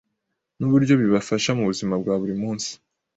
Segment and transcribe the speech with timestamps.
[0.57, 2.71] n’uburyo bibafasha mu buzima bwa buri munsi.